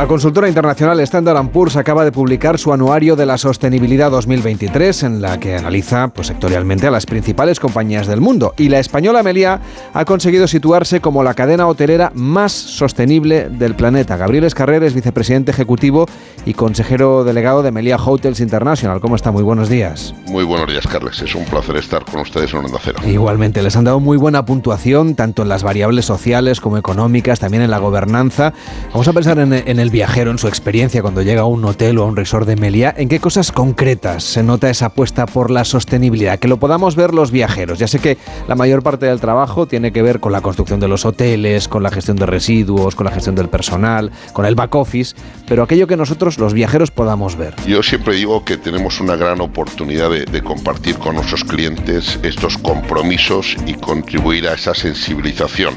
[0.00, 5.20] La consultora internacional Standard Poor's acaba de publicar su anuario de la sostenibilidad 2023, en
[5.20, 8.54] la que analiza pues, sectorialmente a las principales compañías del mundo.
[8.56, 9.60] Y la española Meliá
[9.92, 14.16] ha conseguido situarse como la cadena hotelera más sostenible del planeta.
[14.16, 16.06] Gabriel Escarrer es vicepresidente ejecutivo
[16.46, 19.02] y consejero delegado de Meliá Hotels International.
[19.02, 19.32] ¿Cómo está?
[19.32, 20.14] Muy buenos días.
[20.28, 21.20] Muy buenos días, Carles.
[21.20, 23.00] Es un placer estar con ustedes en Onda Cero.
[23.06, 27.62] Igualmente, les han dado muy buena puntuación, tanto en las variables sociales como económicas, también
[27.62, 28.54] en la gobernanza.
[28.92, 31.98] Vamos a pensar en, en el viajero en su experiencia cuando llega a un hotel
[31.98, 35.50] o a un resort de Meliá, ¿en qué cosas concretas se nota esa apuesta por
[35.50, 36.38] la sostenibilidad?
[36.38, 37.78] Que lo podamos ver los viajeros.
[37.78, 38.18] Ya sé que
[38.48, 41.82] la mayor parte del trabajo tiene que ver con la construcción de los hoteles, con
[41.82, 45.14] la gestión de residuos, con la gestión del personal, con el back office,
[45.46, 47.54] pero aquello que nosotros los viajeros podamos ver.
[47.66, 53.56] Yo siempre digo que tenemos una gran oportunidad de, compartir con nuestros clientes estos compromisos
[53.66, 55.74] y contribuir a esa sensibilización.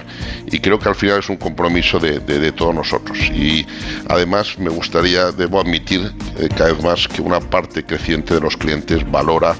[0.51, 3.17] Y creo que al final es un compromiso de, todos nosotros.
[4.09, 8.57] Además, me gustaría, debo admitir eh, cada vez más que una parte creciente de los
[8.57, 9.55] clientes valora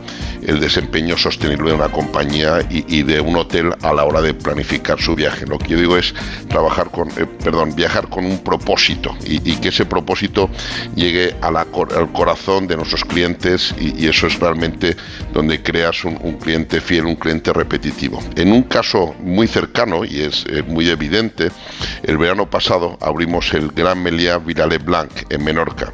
[0.46, 5.00] el desempeño sostenible de una compañía y, de un hotel a la hora de planificar
[5.00, 5.46] su viaje.
[5.46, 6.14] Lo que yo digo es
[6.50, 10.50] trabajar con, eh, perdón, viajar con un propósito y, que ese propósito
[10.96, 11.66] llegue al
[12.12, 14.98] corazón de nuestros clientes y, eso es realmente
[15.32, 18.22] donde creas un, cliente fiel, un cliente repetitivo.
[18.36, 21.52] En un caso muy cercano y es eh, muy evidente,
[22.04, 25.94] el verano pasado abrimos el Gran Meliá Virale Blanc en Menorca,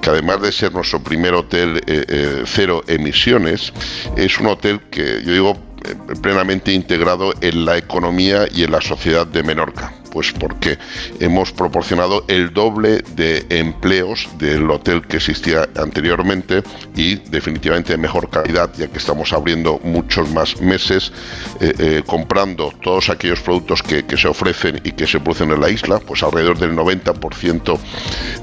[0.00, 3.72] que además de ser nuestro primer hotel eh, cero emisiones,
[4.16, 8.80] es un hotel que yo digo eh, plenamente integrado en la economía y en la
[8.80, 9.92] sociedad de Menorca.
[10.10, 10.78] Pues porque
[11.20, 16.62] hemos proporcionado el doble de empleos del hotel que existía anteriormente
[16.96, 21.12] y definitivamente de mejor calidad, ya que estamos abriendo muchos más meses
[21.60, 25.70] eh, eh, comprando todos aquellos productos que, se ofrecen y que se producen en la
[25.70, 27.78] isla, pues alrededor del 90%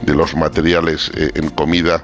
[0.04, 2.02] de los materiales eh, en comida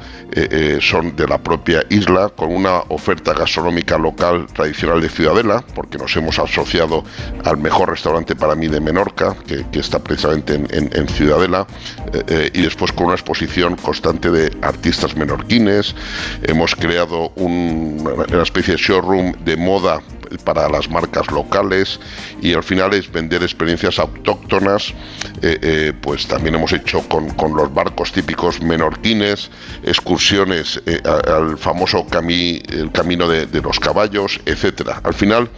[0.79, 6.15] son de la propia isla, con una oferta gastronómica local tradicional de Ciudadela, porque nos
[6.15, 7.03] hemos asociado
[7.43, 9.35] al mejor restaurante para mí de Menorca,
[9.71, 11.67] que, está precisamente en, Ciudadela,
[12.13, 15.95] eh, eh, y después con una exposición constante de artistas menorquines.
[16.43, 20.01] Hemos creado una especie de showroom de moda
[20.43, 21.99] para las marcas locales
[22.41, 24.93] y al final es vender experiencias autóctonas,
[25.41, 29.49] eh, pues también hemos hecho con, los barcos típicos menorquines,
[29.83, 30.81] excursiones
[31.27, 35.01] al famoso el camino de, de, los caballos, etcétera.
[35.03, 35.49] Al final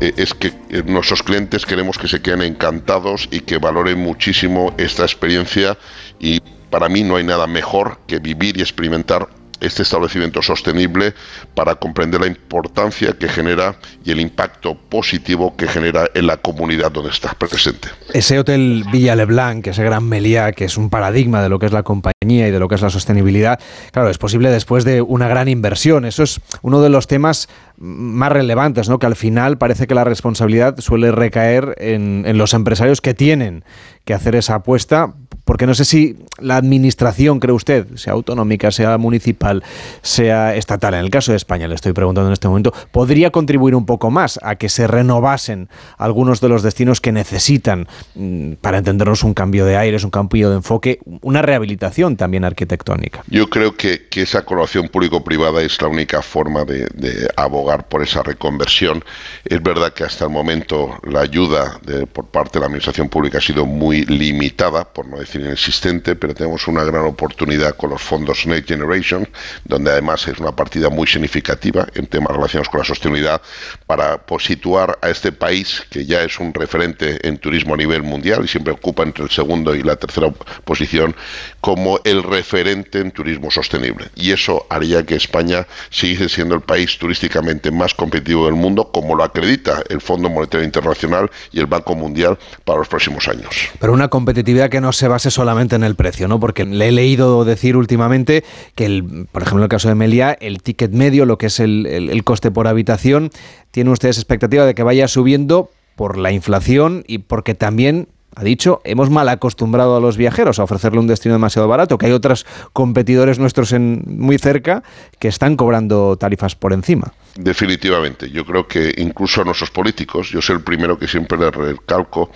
[0.00, 0.52] es que
[0.84, 5.76] nuestros clientes queremos que se queden encantados y que valoren muchísimo esta experiencia
[6.18, 6.40] y
[6.70, 9.28] para mí no hay nada mejor que vivir y experimentar
[9.60, 11.14] este establecimiento sostenible
[11.54, 16.92] para comprender la importancia que genera y el impacto positivo que genera en la comunidad
[16.92, 17.88] donde está presente.
[18.12, 21.72] Ese hotel Villa Leblanc, ese gran Meliá, que es un paradigma de lo que es
[21.72, 23.58] la compañía y de lo que es la sostenibilidad,
[23.92, 26.04] claro, es posible después de una gran inversión.
[26.04, 27.48] Eso es uno de los temas
[27.78, 28.98] más relevantes, ¿no?
[28.98, 33.64] Que al final parece que la responsabilidad suele recaer en, en los empresarios que tienen
[34.04, 35.14] que hacer esa apuesta
[35.48, 39.64] porque no sé si la administración, cree usted, sea autonómica, sea municipal,
[40.02, 43.74] sea estatal, en el caso de España le estoy preguntando en este momento, podría contribuir
[43.74, 48.76] un poco más a que se renovasen algunos de los destinos que necesitan, mm, para
[48.76, 53.24] entendernos, un cambio de aires, un cambio de enfoque, una rehabilitación también arquitectónica.
[53.28, 56.88] Yo creo que, esa colaboración público-privada es la única forma de,
[57.36, 59.04] abogar por esa reconversión.
[59.44, 61.78] Es verdad que hasta el momento la ayuda
[62.12, 66.34] por parte de la Administración Pública ha sido muy limitada, por no decir inexistente, pero
[66.34, 69.28] tenemos una gran oportunidad con los fondos Next Generation,
[69.64, 73.42] donde además es una partida muy significativa en temas relacionados con la sostenibilidad
[73.86, 78.44] para situar a este país, que ya es un referente en turismo a nivel mundial
[78.44, 80.30] y siempre ocupa entre el segundo y la tercera
[80.64, 81.14] posición,
[81.60, 84.06] como el referente en turismo sostenible.
[84.14, 89.14] Y eso haría que España siguiese siendo el país turísticamente más competitivo del mundo, como
[89.14, 93.48] lo acredita el Fondo Monetario Internacional y el Banco Mundial para los próximos años.
[93.78, 96.40] Pero una competitividad que no se base solamente en el precio, ¿no?
[96.40, 98.44] Porque le he leído decir últimamente
[98.74, 101.86] que, por ejemplo, en el caso de Meliá, el ticket medio, lo que es el,
[101.86, 103.30] el coste por habitación,
[103.70, 108.80] tiene ustedes expectativa de que vaya subiendo por la inflación y porque también ha dicho,
[108.84, 112.46] hemos mal acostumbrado a los viajeros a ofrecerle un destino demasiado barato, que hay otros
[112.72, 114.84] competidores nuestros en, muy cerca
[115.18, 117.12] que están cobrando tarifas por encima.
[117.36, 121.54] Definitivamente, yo creo que incluso a nuestros políticos, yo soy el primero que siempre les
[121.54, 122.30] recalco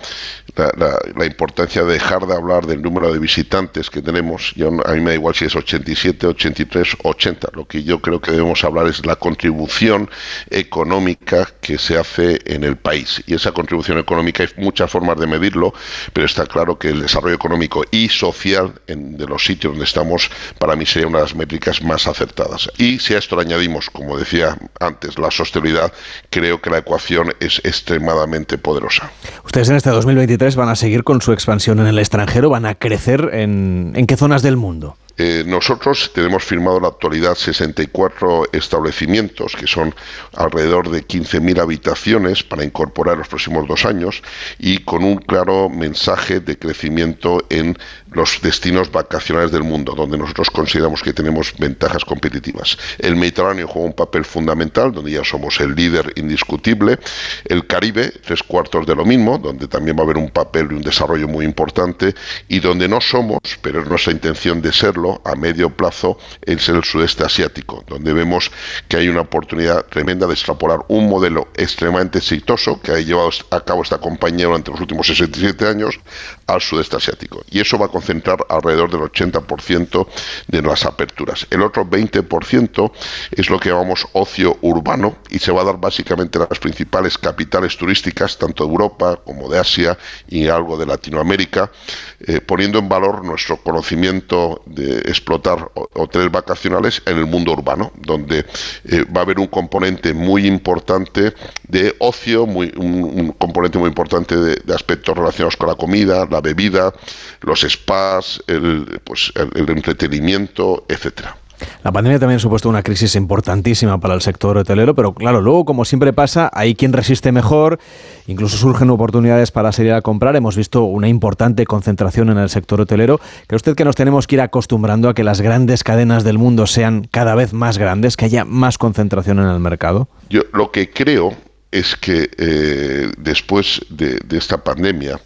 [0.55, 4.53] la, importancia de dejar de hablar del número de visitantes que tenemos.
[4.55, 7.49] Yo, a mí me da igual si es 87, 83, 80.
[7.53, 10.09] Lo que yo creo que debemos hablar es la contribución
[10.49, 13.23] económica que se hace en el país.
[13.25, 15.73] Y esa contribución económica hay muchas formas de medirlo,
[16.13, 20.29] pero está claro que el desarrollo económico y social de los sitios donde estamos,
[20.59, 22.69] para mí sería una de las métricas más acertadas.
[22.77, 25.91] Y si a esto le añadimos, como decía antes, la sostenibilidad,
[26.29, 29.11] creo que la ecuación es extremadamente poderosa.
[29.45, 32.75] Ustedes en este 2023 van a seguir con su expansión en el extranjero, van a
[32.75, 34.97] crecer en, en qué zonas del mundo.
[35.15, 39.93] Eh, nosotros tenemos firmado en la actualidad 64 establecimientos, que son
[40.35, 44.23] alrededor de 15.000 habitaciones para incorporar los próximos dos años
[44.57, 47.77] y con un claro mensaje de crecimiento en
[48.13, 52.77] los destinos vacacionales del mundo, donde nosotros consideramos que tenemos ventajas competitivas.
[52.99, 56.99] El Mediterráneo juega un papel fundamental, donde ya somos el líder indiscutible.
[57.45, 60.75] El Caribe, tres cuartos de lo mismo, donde también va a haber un papel y
[60.75, 62.13] un desarrollo muy importante.
[62.47, 66.83] Y donde no somos, pero es nuestra intención de serlo a medio plazo, es el
[66.83, 68.51] sudeste asiático, donde vemos
[68.87, 73.61] que hay una oportunidad tremenda de extrapolar un modelo extremadamente exitoso que ha llevado a
[73.61, 75.99] cabo esta compañía durante los últimos 67 años
[76.47, 77.43] al sudeste asiático.
[77.49, 80.07] Y eso va a concentrar alrededor del 80%
[80.47, 81.47] de las aperturas.
[81.49, 82.91] El otro 20%
[83.31, 87.17] es lo que llamamos ocio urbano y se va a dar básicamente en las principales
[87.17, 89.97] capitales turísticas, tanto de Europa como de Asia
[90.27, 91.71] y algo de Latinoamérica,
[92.19, 98.45] eh, poniendo en valor nuestro conocimiento de explotar hoteles vacacionales en el mundo urbano, donde
[98.85, 101.33] eh, va a haber un componente muy importante
[101.67, 106.93] de ocio, muy, un, componente muy importante de, aspectos relacionados con la comida, la bebida,
[107.41, 111.37] los spas, el, pues, el entretenimiento, etcétera.
[111.83, 115.65] La pandemia también ha supuesto una crisis importantísima para el sector hotelero, pero claro, luego,
[115.65, 117.79] como siempre pasa, hay quien resiste mejor,
[118.27, 120.35] incluso surgen oportunidades para salir a comprar.
[120.35, 123.19] Hemos visto una importante concentración en el sector hotelero.
[123.47, 126.67] ¿Cree usted que nos tenemos que ir acostumbrando a que las grandes cadenas del mundo
[126.67, 130.07] sean cada vez más grandes, que haya más concentración en el mercado?
[130.29, 131.33] Yo lo que creo
[131.73, 135.19] es que eh, después de, esta pandemia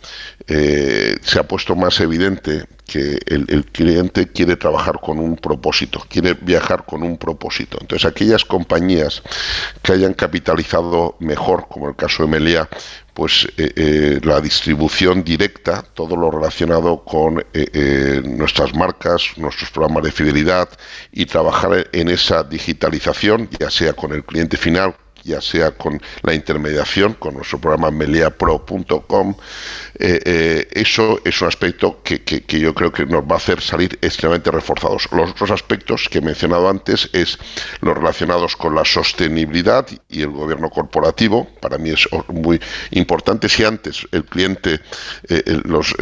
[0.47, 6.35] eh, se ha puesto más evidente que el, cliente quiere trabajar con un propósito, quiere
[6.35, 7.77] viajar con un propósito.
[7.81, 9.21] Entonces, aquellas compañías
[9.81, 12.69] que hayan capitalizado mejor, como el caso de Melia,
[13.13, 17.43] pues eh, la distribución directa, todo lo relacionado con
[18.23, 20.69] nuestras marcas, nuestros programas de fidelidad
[21.11, 24.95] y trabajar en esa digitalización, ya sea con el cliente final,
[25.27, 29.35] ya sea con la intermediación, con nuestro programa meliapro.com,
[29.99, 32.21] eh, eh, eso es un aspecto que,
[32.59, 35.07] yo creo que nos va a hacer salir extremadamente reforzados.
[35.11, 37.37] Los otros aspectos que he mencionado antes es
[37.81, 41.47] los relacionados con la sostenibilidad y el gobierno corporativo.
[41.59, 42.59] Para mí es muy
[42.91, 43.49] importante.
[43.49, 44.79] Si antes el cliente
[45.29, 45.95] eh, los,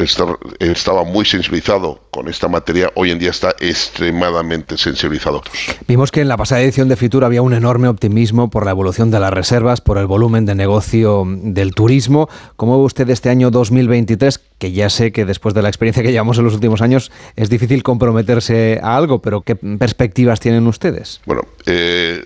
[0.60, 5.42] estaba muy sensibilizado con esta materia, hoy en día está extremadamente sensibilizado.
[5.88, 9.12] Vimos que en la pasada edición de Fitur había un enorme optimismo por la evolución
[9.12, 12.30] de las reservas, por el volumen de negocio del turismo.
[12.56, 14.40] ¿Cómo ve usted este año 2023?
[14.57, 17.50] Que ya sé que después de la experiencia que llevamos en los últimos años es
[17.50, 21.22] difícil comprometerse a algo, pero ¿qué perspectivas tienen ustedes?
[21.25, 22.24] Bueno, eh,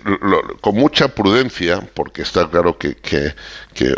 [0.60, 3.32] con mucha prudencia, porque está claro que, que,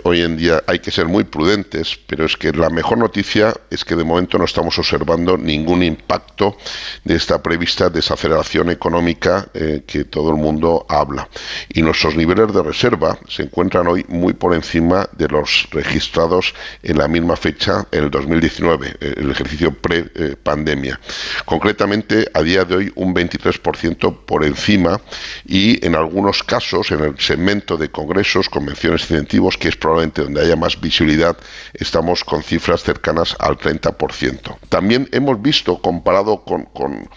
[0.04, 3.84] hoy en día hay que ser muy prudentes, pero es que la mejor noticia es
[3.84, 6.56] que de momento no estamos observando ningún impacto
[7.04, 11.28] de esta prevista desaceleración económica eh, que todo el mundo habla.
[11.68, 16.98] Y nuestros niveles de reserva se encuentran hoy muy por encima de los registrados en
[16.98, 20.98] la misma fecha, en el 2019, eh, el ejercicio pre-pandemia.
[21.44, 25.00] Concretamente, a día de hoy, un 23% por encima
[25.46, 30.42] y en algunos casos, en el segmento de congresos, convenciones incentivos, que es probablemente donde
[30.42, 31.36] haya más visibilidad,
[31.74, 34.58] estamos con cifras cercanas al 30%.
[34.68, 37.08] También hemos visto, comparado con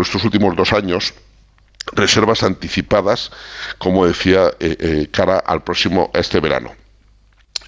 [0.00, 1.14] estos últimos dos años,
[1.92, 3.30] reservas anticipadas,
[3.78, 6.72] como decía, eh, eh, cara al próximo, este verano.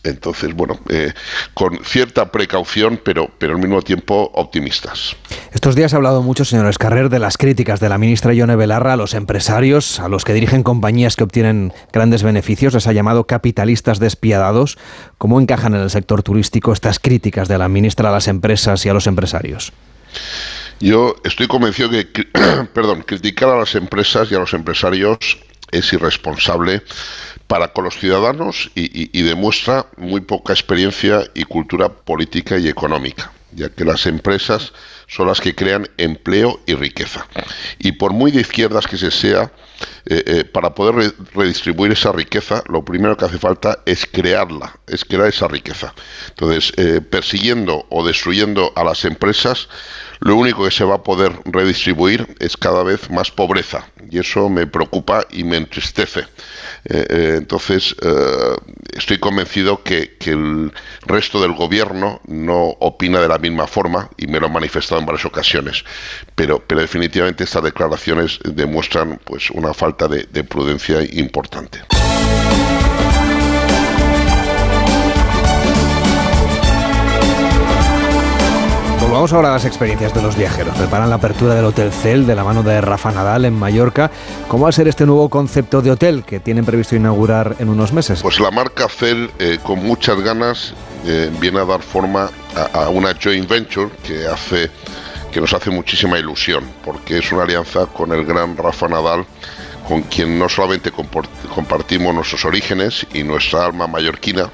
[0.06, 1.12] Entonces, bueno, eh,
[1.54, 5.16] con cierta precaución, pero, pero al mismo tiempo optimistas.
[5.52, 8.94] Estos días ha hablado mucho, señor Escarrer, de las críticas de la ministra Yone Belarra
[8.94, 12.75] a los empresarios, a los que dirigen compañías que obtienen grandes beneficios.
[12.75, 14.78] Les ha llamado capitalistas despiadados.
[15.18, 18.88] ¿Cómo encajan en el sector turístico estas críticas de la ministra a las empresas y
[18.88, 19.72] a los empresarios?
[20.80, 22.04] Yo estoy convencido que,
[22.75, 25.38] perdón, criticar a las empresas y a los empresarios
[25.72, 26.82] es irresponsable
[27.47, 33.69] para con los ciudadanos y, demuestra muy poca experiencia y cultura política y económica, ya
[33.71, 34.73] que las empresas
[35.06, 37.26] son las que crean empleo y riqueza.
[37.78, 39.52] Y por muy de izquierdas que se sea,
[40.08, 45.04] eh, eh, para poder redistribuir esa riqueza, lo primero que hace falta es crearla, es
[45.04, 45.94] crear esa riqueza.
[46.28, 49.68] Entonces, eh, persiguiendo o destruyendo a las empresas,
[50.20, 54.48] lo único que se va a poder redistribuir es cada vez más pobreza y eso
[54.48, 56.25] me preocupa y me entristece.
[56.84, 57.94] Entonces,
[58.96, 60.72] estoy convencido que, que, el
[61.02, 65.07] resto del gobierno no opina de la misma forma y me lo han manifestado en
[65.07, 65.85] varias ocasiones.
[66.35, 71.81] Pero, pero definitivamente estas declaraciones demuestran pues una falta de, de prudencia importante.
[79.17, 80.76] Vamos ahora a las experiencias de los viajeros.
[80.76, 84.11] Preparan la apertura del Hotel Cel de la mano de Rafa Nadal en Mallorca.
[84.47, 87.95] ¿Cómo va a ser este nuevo concepto de hotel que tienen previsto inaugurar en unos
[87.95, 88.21] meses?
[88.21, 90.75] Pues la marca Cel, eh, con muchas ganas,
[91.06, 92.30] eh, viene a dar forma
[92.72, 94.70] a, una joint venture que hace
[95.30, 99.26] que nos hace muchísima ilusión, porque es una alianza con el gran Rafa Nadal
[99.86, 104.50] con quien no solamente compartimos nuestros orígenes y nuestra alma mallorquina,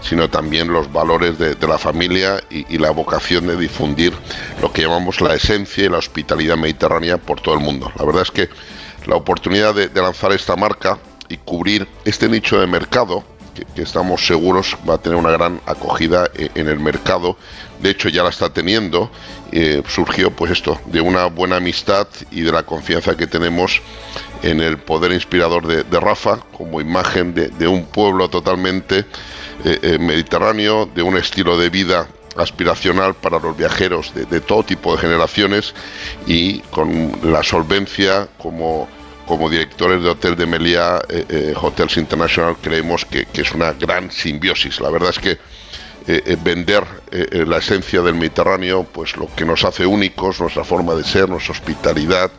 [0.00, 4.12] sino también los valores de, la familia y, la vocación de difundir
[4.62, 7.90] lo que llamamos la esencia y la hospitalidad mediterránea por todo el mundo.
[7.98, 8.48] La verdad es que
[9.06, 10.98] la oportunidad de lanzar esta marca
[11.28, 13.24] y cubrir este nicho de mercado,
[13.74, 17.36] que, estamos seguros va a tener una gran acogida en el mercado,
[17.80, 19.10] de hecho ya la está teniendo,
[19.52, 23.80] eh, surgió pues esto, de una buena amistad y de la confianza que tenemos
[24.42, 28.98] en el poder inspirador de, Rafa como imagen de, un pueblo totalmente
[29.64, 34.94] eh, eh, mediterráneo, de un estilo de vida aspiracional para los viajeros de, todo tipo
[34.94, 35.74] de generaciones
[36.26, 38.88] y con la solvencia como,
[39.26, 44.10] como directores de Hotel de Meliá, eh, eh, Hotels International, creemos que, es una gran
[44.10, 44.80] simbiosis.
[44.80, 45.38] La verdad es que
[46.08, 46.84] eh, vender
[47.32, 51.52] la esencia del Mediterráneo, pues lo que nos hace únicos, nuestra forma de ser, nuestra
[51.52, 52.30] hospitalidad,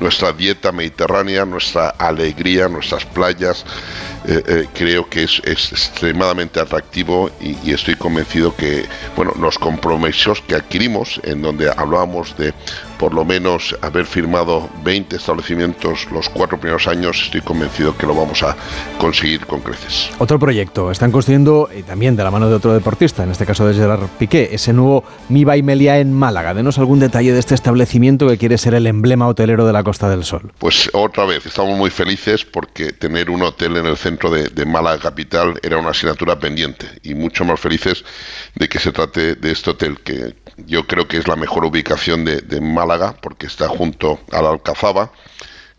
[0.00, 3.64] nuestra dieta mediterránea, nuestra alegría, nuestras playas,
[4.26, 9.58] eh, eh, creo que es, es, extremadamente atractivo y, y, estoy convencido que bueno los
[9.58, 12.54] compromisos que adquirimos en donde hablábamos de
[12.98, 18.14] por lo menos haber firmado 20 establecimientos los cuatro primeros años estoy convencido que lo
[18.14, 18.56] vamos a
[18.98, 20.10] conseguir con creces.
[20.18, 23.66] Otro proyecto están construyendo y también de la mano de otro deportista en este caso
[23.66, 26.54] de Gerard Piqué ese nuevo Miba y Meliá en Málaga.
[26.54, 30.08] Denos algún detalle de este establecimiento que quiere ser el emblema hotelero de la Costa
[30.08, 30.52] del Sol.
[30.58, 34.64] Pues otra vez estamos muy felices porque tener un hotel en el centro de, de,
[34.64, 38.04] Málaga capital era una asignatura pendiente y mucho más felices
[38.54, 40.34] de que se trate de este hotel que
[40.66, 44.50] yo creo que es la mejor ubicación de, de Málaga porque está junto a la
[44.50, 45.10] Alcazaba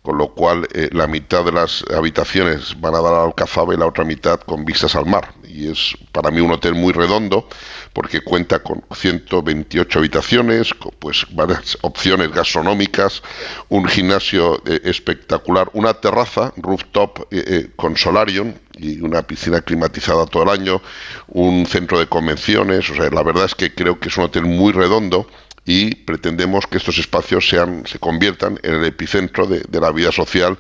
[0.06, 3.78] con lo cual eh, la mitad de las habitaciones van a dar al Alcazaba y
[3.78, 5.34] la otra mitad con vistas al mar.
[5.48, 7.48] Y es para mí un hotel muy redondo
[7.96, 13.24] porque cuenta con 128 habitaciones, con pues varias opciones gastronómicas,
[13.70, 20.26] un gimnasio eh, espectacular, una terraza rooftop eh, eh, con solarium y una piscina climatizada
[20.26, 20.82] todo el año,
[21.28, 24.44] un centro de convenciones, o sea, la verdad es que creo que es un hotel
[24.44, 25.26] muy redondo
[25.66, 30.12] y pretendemos que estos espacios sean, se conviertan en el epicentro de, de la vida
[30.12, 30.58] social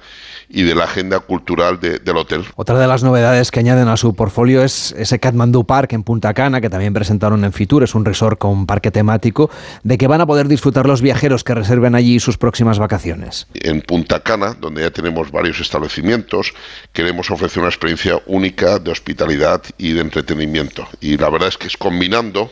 [0.49, 2.45] y de la agenda cultural de, del hotel.
[2.55, 6.33] Otra de las novedades que añaden a su portfolio es ese Kathmandu Park en Punta
[6.33, 9.49] Cana, que también presentaron en Fitur, es un resort con parque temático,
[9.83, 13.47] de que van a poder disfrutar los viajeros que reserven allí sus próximas vacaciones.
[13.53, 16.53] En Punta Cana, donde ya tenemos varios establecimientos,
[16.93, 20.87] queremos ofrecer una experiencia única de hospitalidad y de entretenimiento.
[21.01, 22.51] Y la verdad es que es combinando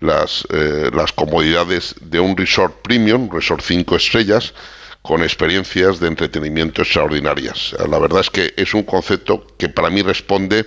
[0.00, 4.54] las, eh, las comodidades de un resort premium, resort 5 estrellas,
[5.02, 7.74] con experiencias de entretenimiento extraordinarias.
[7.90, 10.66] La verdad es que es un concepto que para mí responde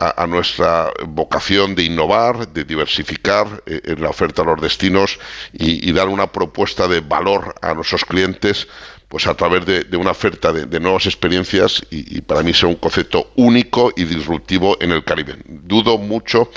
[0.00, 5.18] a, nuestra vocación de innovar, de diversificar eh, en la oferta a los destinos
[5.52, 8.68] y, dar una propuesta de valor a nuestros clientes
[9.08, 13.32] pues a través de, una oferta de, nuevas experiencias y, para mí será un concepto
[13.36, 15.36] único y disruptivo en el Caribe.
[15.46, 16.50] Dudo mucho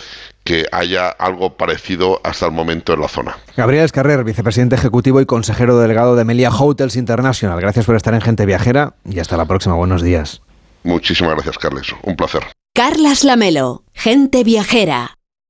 [0.51, 3.37] que haya algo parecido hasta el momento en la zona.
[3.55, 7.61] Gabriel Escarrer, vicepresidente ejecutivo y consejero delegado de Melia Hotels International.
[7.61, 9.75] Gracias por estar en Gente Viajera y hasta la próxima.
[9.75, 10.41] Buenos días.
[10.83, 11.87] Muchísimas gracias, Carles.
[12.03, 12.43] Un placer.
[12.73, 15.20] Carlas Lamelo, Gente Viajera.